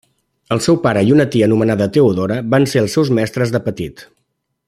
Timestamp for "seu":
0.67-0.77